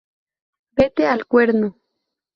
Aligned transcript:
Vete 0.71 1.05
al 1.05 1.27
cuerno 1.27 1.75